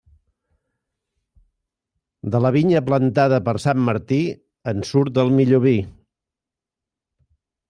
De 2.35 2.41
la 2.45 2.51
vinya 2.57 2.81
plantada 2.89 3.41
per 3.51 3.55
sant 3.67 3.85
Martí, 3.91 4.19
en 4.75 4.83
surt 4.95 5.21
el 5.27 5.31
millor 5.39 5.63
vi. 5.69 5.77